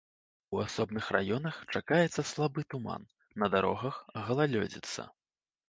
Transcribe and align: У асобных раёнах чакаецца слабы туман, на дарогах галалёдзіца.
У 0.55 0.61
асобных 0.67 1.05
раёнах 1.15 1.59
чакаецца 1.75 2.21
слабы 2.31 2.65
туман, 2.75 3.07
на 3.45 3.53
дарогах 3.59 4.03
галалёдзіца. 4.31 5.01